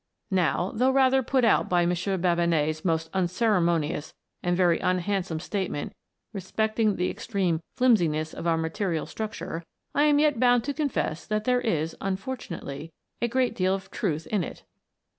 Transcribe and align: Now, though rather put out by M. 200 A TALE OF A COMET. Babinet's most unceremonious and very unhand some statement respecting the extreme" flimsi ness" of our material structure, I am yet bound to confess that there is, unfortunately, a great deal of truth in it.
Now, 0.31 0.71
though 0.73 0.89
rather 0.89 1.21
put 1.21 1.45
out 1.45 1.69
by 1.69 1.83
M. 1.83 1.93
200 1.93 1.93
A 1.93 1.93
TALE 1.93 1.93
OF 1.93 1.99
A 1.99 2.41
COMET. 2.41 2.49
Babinet's 2.49 2.83
most 2.83 3.09
unceremonious 3.13 4.15
and 4.41 4.57
very 4.57 4.79
unhand 4.79 5.27
some 5.27 5.39
statement 5.39 5.93
respecting 6.33 6.95
the 6.95 7.11
extreme" 7.11 7.61
flimsi 7.77 8.09
ness" 8.09 8.33
of 8.33 8.47
our 8.47 8.57
material 8.57 9.05
structure, 9.05 9.63
I 9.93 10.05
am 10.05 10.17
yet 10.17 10.39
bound 10.39 10.63
to 10.63 10.73
confess 10.73 11.27
that 11.27 11.43
there 11.43 11.61
is, 11.61 11.95
unfortunately, 12.01 12.91
a 13.21 13.27
great 13.27 13.53
deal 13.53 13.75
of 13.75 13.91
truth 13.91 14.25
in 14.25 14.43
it. 14.43 14.63